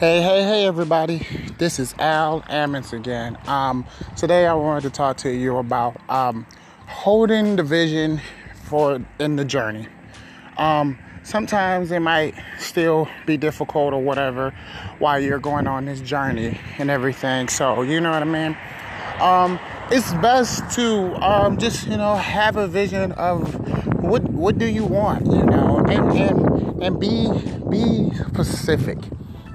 [0.00, 1.26] Hey, hey, hey, everybody.
[1.58, 3.36] This is Al Ammons again.
[3.46, 3.84] Um,
[4.16, 6.46] today I wanted to talk to you about um,
[6.86, 8.18] holding the vision
[8.64, 9.88] for in the journey.
[10.56, 14.54] Um, sometimes it might still be difficult or whatever
[15.00, 17.48] while you're going on this journey and everything.
[17.48, 18.56] So, you know what I mean?
[19.20, 19.60] Um,
[19.90, 23.54] it's best to um, just, you know, have a vision of
[24.02, 27.28] what what do you want, you know, and and and be
[27.68, 28.96] be specific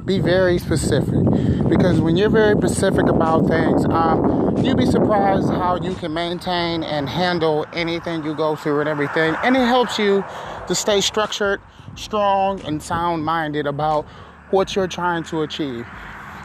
[0.05, 1.23] be very specific
[1.67, 6.83] because when you're very specific about things, um, you'd be surprised how you can maintain
[6.83, 9.35] and handle anything you go through and everything.
[9.43, 10.23] And it helps you
[10.67, 11.59] to stay structured,
[11.95, 14.05] strong, and sound minded about
[14.51, 15.87] what you're trying to achieve.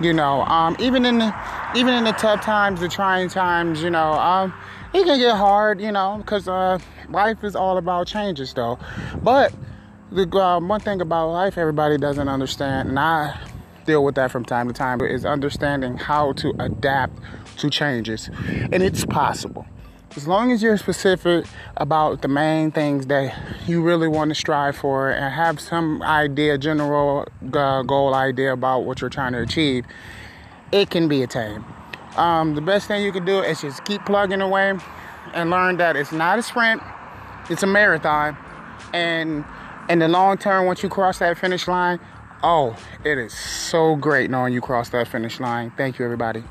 [0.00, 1.34] You know, um, even in the,
[1.76, 4.54] even in the tough times, the trying times, you know, um,
[4.94, 6.78] it can get hard, you know, because uh,
[7.10, 8.78] life is all about changes, though.
[9.22, 9.52] But
[10.10, 13.38] the uh, one thing about life everybody doesn't understand, and I
[13.90, 17.18] deal with that from time to time, but is understanding how to adapt
[17.58, 18.30] to changes.
[18.72, 19.66] And it's possible.
[20.16, 24.76] As long as you're specific about the main things that you really want to strive
[24.76, 29.84] for and have some idea, general uh, goal idea about what you're trying to achieve,
[30.72, 31.64] it can be attained.
[32.16, 34.74] Um, the best thing you can do is just keep plugging away
[35.32, 36.82] and learn that it's not a sprint,
[37.48, 38.36] it's a marathon.
[38.92, 39.44] And
[39.88, 42.00] in the long term, once you cross that finish line,
[42.42, 42.74] Oh,
[43.04, 45.72] it is so great knowing you crossed that finish line.
[45.76, 46.42] Thank you, everybody.